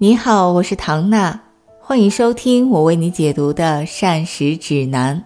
[0.00, 1.40] 你好，我是唐娜，
[1.80, 5.24] 欢迎收听我为你解读的膳食指南。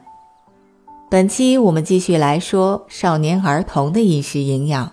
[1.11, 4.91] 本期我们继续来说少年儿童的饮食营养。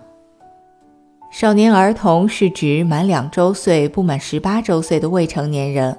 [1.31, 5.97] 少年儿童是指满两周岁不满十八周岁的未成年人，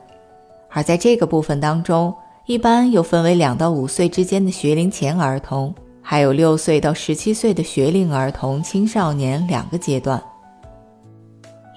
[0.69, 10.23] 而在这个部分当中，一般又分为两到五岁之间的学龄前儿童，还有六岁到十七岁的学龄儿童、青少年两个阶段。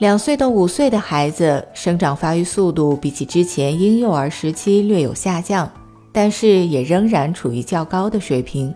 [0.04, 5.72] 两岁到五岁的孩子生长发育速度比起之前婴幼儿时期略有下降，
[6.12, 8.76] 但是也仍然处于较高的水平。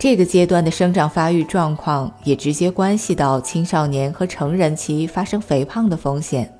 [0.00, 6.52] 这个阶段的生长发育状况也直接关系到青少年和成人期发生肥胖的风险。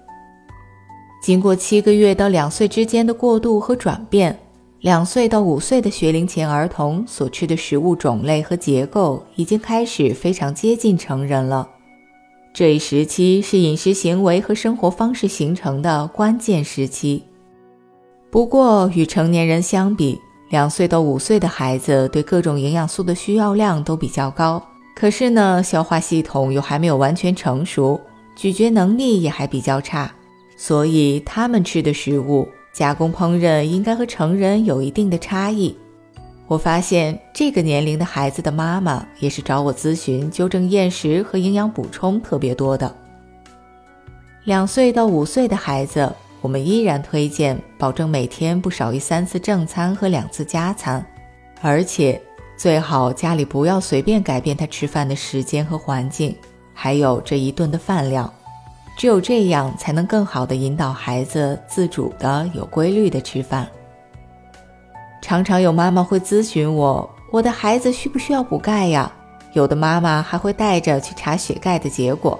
[1.20, 4.38] 经过七个月到两岁之间的过渡和转变，
[4.82, 11.68] 两岁到五岁的学龄前儿童所吃的食物种类和结构已经开始非常接近成人了。
[12.54, 17.22] 这一时期是饮食行为和生活方式形成的关键时期。
[18.30, 24.62] 不过，与成年人相比，两岁到五岁的孩子对各种营养素的需要量都比较高。
[24.94, 27.98] 可是呢，消化系统又还没有完全成熟，
[28.36, 30.12] 咀嚼能力也还比较差，
[30.54, 35.74] 所以他们吃的食物加工烹饪应该和成人有一定的差异。
[36.52, 42.94] 我发现这个年龄的孩子的妈妈也是找我咨询纠正厌食和营养补充特别多的。
[44.44, 51.02] 两岁到五岁的孩子，我们依然推荐保证每天不少于三次正餐和两次加餐，
[51.62, 52.20] 而且
[52.58, 56.36] 最好家里不要随便改变他吃饭的时间和环境，
[56.74, 58.30] 还有这一顿的饭量。
[58.98, 63.66] 只有这样才能更好的引导孩子自主的、有规律的吃饭。
[65.22, 69.10] 常常有妈妈会咨询我，我的孩子需不需要补钙呀？
[69.52, 72.38] 有的妈妈还会带着去查血钙的结果。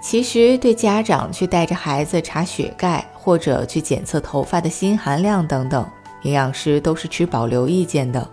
[0.00, 5.84] 其实，对家长去带着孩子查血钙，或者去检测头发的锌含量等等，
[6.22, 8.26] 营养师都是持保留意见的。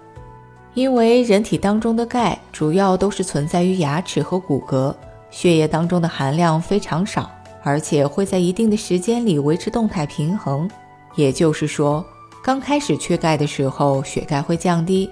[0.76, 4.94] 因为人体当中的钙主要都是存在于牙齿和骨骼，
[5.32, 7.32] 血液当中的含量非常少，
[7.64, 10.70] 而且会在一定的时间里维持动态平衡。
[11.16, 12.06] 也就是说。
[12.44, 15.08] 刚开始缺钙的时候，血钙会降低，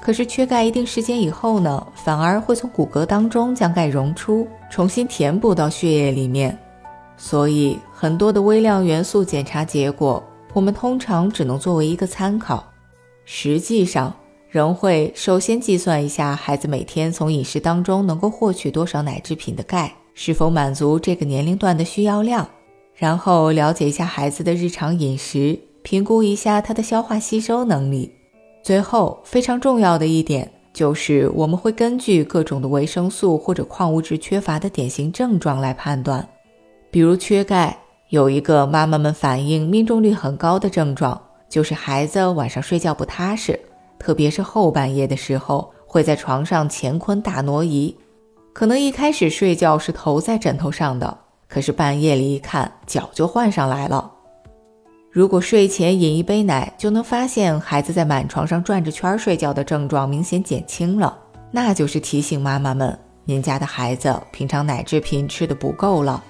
[0.00, 6.58] 可是缺钙一定时间以后呢，反而会从骨骼当中将钙溶出，重新填补到血液里面。
[7.18, 10.24] 所以很多的微量元素检查结果，
[10.54, 12.64] 我们通常只能作为一个参考，
[13.26, 14.14] 实际上
[14.48, 22.48] 仍会首先计算一下孩子每天从饮食当中能够获取多少奶制品的钙，是否满足这个年龄段的需要量，
[22.94, 25.60] 然后了解一下孩子的日常饮食。
[25.82, 28.12] 评估一下它的消化吸收能力。
[28.62, 36.26] 最后，非常重要的一点就是，我们会根据各种的维生素或者矿物质缺乏的典型症状来判断。
[36.90, 37.78] 比如缺钙，
[38.10, 43.58] 有一个妈妈们反映命中率很高的症状，就是孩子晚上睡觉不踏实，
[43.98, 47.96] 特别是后半夜的时候，会在床上乾坤大挪移。
[48.52, 51.18] 可能一开始睡觉是头在枕头上的，
[51.48, 54.12] 可是半夜里一看，脚就换上来了。
[55.12, 61.18] 如果睡前饮一杯奶就能发现孩子在满床上转着圈睡觉的症状明显减轻了，
[61.50, 66.22] 那就是提醒妈妈们，您家的孩子平常奶制品吃的不够了。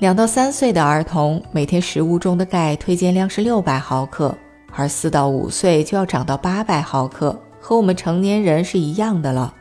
[0.00, 4.36] 两到三岁的儿童每天食物中的钙推荐量是六百毫克，
[4.72, 9.54] 而四到五岁就要涨到八百毫克，和我们成年人是一样的了。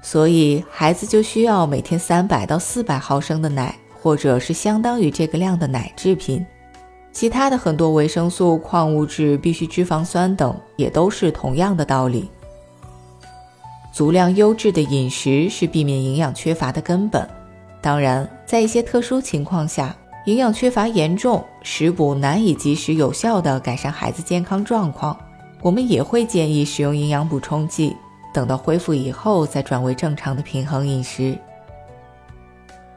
[0.00, 6.44] 所以孩子就需要每天三百到四百毫升的奶，或者是相当于这个量的奶制品。
[7.16, 12.28] 其他的很多维生素、矿物质、必需脂肪酸等，也都是同样的道理。
[13.90, 17.26] 足量优质的饮食是避免营养缺乏的根本。
[17.80, 25.18] 当然，在一些特殊情况下，营养缺乏严重，食补难以及时有效地改善孩子健康状况，
[25.62, 27.96] 我们也会建议使用营养补充剂，
[28.34, 31.38] 等到恢复以后再转为正常的平衡饮食。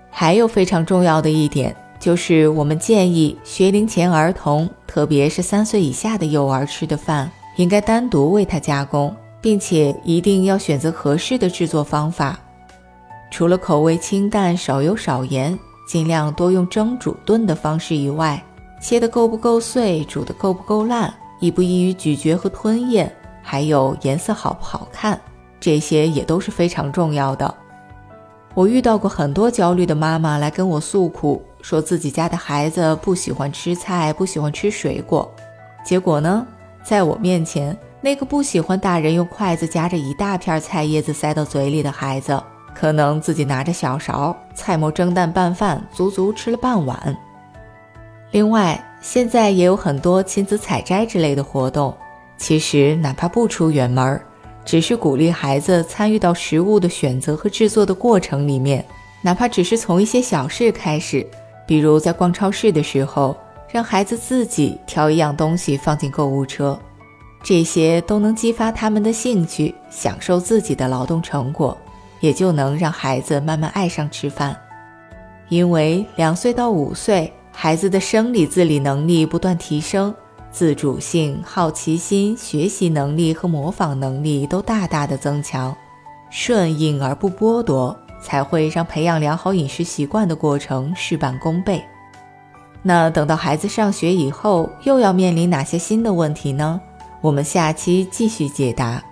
[0.09, 1.74] 还有非常重要的一点。
[1.99, 12.40] 就是我们建议学龄前儿童，特别是三岁以下的幼儿吃的饭，应该单独为他加工，并且一定要选择合适的制作方法。
[13.29, 18.41] 除了口味清淡、少油少盐，尽量多用蒸、煮、炖的方式以外，
[18.81, 23.13] 切的够不够碎，煮的够不够烂，易不易于咀嚼和吞咽，
[23.43, 25.19] 还有颜色好不好看，
[25.59, 27.53] 这些也都是非常重要的。
[28.55, 35.29] 我遇到过很多焦虑的妈妈来跟我诉苦，说自己家的孩子不喜欢吃菜，不喜欢吃水果。
[35.84, 36.46] 结果呢，
[36.84, 42.41] 在我面前，那个不喜欢大人用筷子夹着一大片菜叶子塞到嘴里的孩子，
[42.73, 47.17] 可能自己拿着小勺，菜末蒸蛋拌饭，足足吃了半碗。
[48.32, 51.96] 另外，现在也有很多亲子采摘之类的活动，
[52.38, 54.22] 其实哪怕不出远门，
[54.64, 58.85] 只是鼓励孩子参与到食物的选择和制作的过程里面，
[59.22, 61.26] 哪怕只是从一些小事开始，
[61.69, 63.37] 比如在逛超市的时候，
[63.71, 66.79] 让孩子自己挑一样东西放进购物车，
[67.43, 71.77] 这些都能激发他们的兴趣，享受自己的劳动成果，
[72.21, 74.57] 也就能让孩子慢慢爱上吃饭。
[75.47, 80.11] 因为两岁到五岁，孩子的生理自理能力不断提升，
[80.49, 85.75] 自主性、好奇心、学习能力和模仿能力都大大的增强。
[86.31, 91.83] 顺应而不剥夺，才会让培养良好饮食习惯的过程事半功倍。
[92.81, 96.79] 那等到孩子上学以后，又要面临哪些新的问题呢？
[97.21, 99.03] 我们下期继续解答。